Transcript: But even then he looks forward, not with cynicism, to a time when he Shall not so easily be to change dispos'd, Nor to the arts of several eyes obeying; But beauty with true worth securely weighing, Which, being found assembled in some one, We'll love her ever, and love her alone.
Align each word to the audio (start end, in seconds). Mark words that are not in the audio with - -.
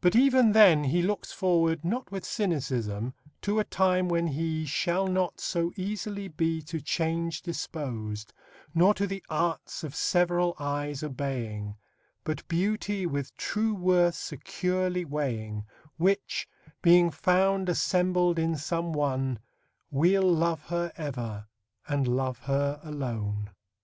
But 0.00 0.14
even 0.14 0.52
then 0.52 0.84
he 0.84 1.02
looks 1.02 1.32
forward, 1.32 1.84
not 1.84 2.12
with 2.12 2.24
cynicism, 2.24 3.14
to 3.42 3.58
a 3.58 3.64
time 3.64 4.08
when 4.08 4.28
he 4.28 4.64
Shall 4.64 5.08
not 5.08 5.40
so 5.40 5.72
easily 5.76 6.28
be 6.28 6.62
to 6.62 6.80
change 6.80 7.42
dispos'd, 7.42 8.32
Nor 8.72 8.94
to 8.94 9.04
the 9.08 9.20
arts 9.28 9.82
of 9.82 9.96
several 9.96 10.54
eyes 10.60 11.02
obeying; 11.02 11.74
But 12.22 12.46
beauty 12.46 13.04
with 13.04 13.36
true 13.36 13.74
worth 13.74 14.14
securely 14.14 15.04
weighing, 15.04 15.64
Which, 15.96 16.48
being 16.80 17.10
found 17.10 17.68
assembled 17.68 18.38
in 18.38 18.56
some 18.56 18.92
one, 18.92 19.40
We'll 19.90 20.22
love 20.22 20.62
her 20.66 20.92
ever, 20.96 21.48
and 21.88 22.06
love 22.06 22.38
her 22.44 22.78
alone. 22.84 23.50